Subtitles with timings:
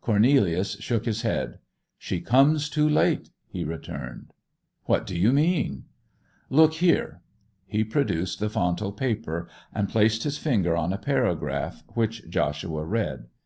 [0.00, 1.58] Cornelius shook his head.
[1.98, 4.32] 'She comes too late!' he returned.
[4.86, 5.84] 'What do you mean?'
[6.48, 7.20] 'Look here.'
[7.66, 13.26] He produced the Fountall paper, and placed his finger on a paragraph, which Joshua read.